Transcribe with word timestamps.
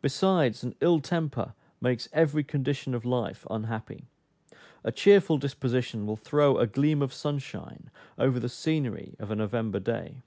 Besides, 0.00 0.62
an 0.62 0.76
ill 0.80 1.00
temper 1.00 1.52
makes 1.80 2.08
every 2.12 2.44
condition 2.44 2.94
of 2.94 3.04
life 3.04 3.44
unhappy; 3.50 4.04
a 4.84 4.92
cheerful 4.92 5.36
disposition 5.36 6.06
will 6.06 6.14
throw 6.14 6.58
a 6.58 6.66
gleam 6.68 7.02
of 7.02 7.12
sunshine 7.12 7.90
over 8.16 8.38
the 8.38 8.48
scenery 8.48 9.16
of 9.18 9.32
a 9.32 9.34
November 9.34 9.80
day. 9.80 10.22